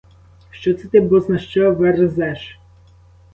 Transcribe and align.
Що 0.51 0.73
це 0.73 0.87
ти 0.87 1.01
бозна-що 1.01 1.73
верзеш?! 1.73 2.59